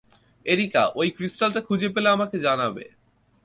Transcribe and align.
Areca, 0.45 0.83
ঐ 0.95 1.01
ক্রিস্টালটা 1.09 1.61
খুঁজে 1.61 1.89
পেলে 1.89 2.09
আমাকে 2.09 2.37
জানাবে। 2.39 2.83